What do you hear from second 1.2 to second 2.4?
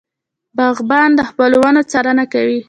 خپلو ونو څارنه